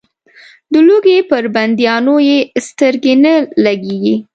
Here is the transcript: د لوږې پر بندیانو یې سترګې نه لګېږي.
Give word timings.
د 0.71 0.73
لوږې 0.87 1.17
پر 1.29 1.43
بندیانو 1.55 2.15
یې 2.29 2.39
سترګې 2.67 3.13
نه 3.23 3.33
لګېږي. 3.65 4.15